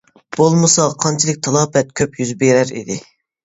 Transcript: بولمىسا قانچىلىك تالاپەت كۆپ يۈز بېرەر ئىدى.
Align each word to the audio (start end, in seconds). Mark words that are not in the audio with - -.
بولمىسا 0.37 0.85
قانچىلىك 1.03 1.39
تالاپەت 1.49 1.95
كۆپ 2.03 2.21
يۈز 2.25 2.35
بېرەر 2.43 2.77
ئىدى. 2.83 3.03